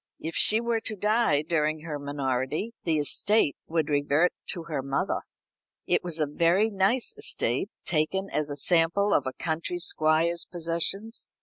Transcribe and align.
If 0.19 0.33
she 0.33 0.59
were 0.59 0.79
to 0.79 0.95
die 0.95 1.43
during 1.43 1.81
her 1.81 1.99
minority 1.99 2.73
the 2.85 2.97
estate 2.97 3.55
would 3.67 3.87
revert 3.87 4.33
to 4.47 4.63
her 4.63 4.81
mother. 4.81 5.19
It 5.85 6.03
was 6.03 6.17
a 6.19 6.25
very 6.25 6.71
nice 6.71 7.13
estate, 7.15 7.69
taken 7.85 8.27
as 8.31 8.49
a 8.49 8.55
sample 8.55 9.13
of 9.13 9.27
a 9.27 9.33
country 9.33 9.77
squire's 9.77 10.47
possessions. 10.51 11.37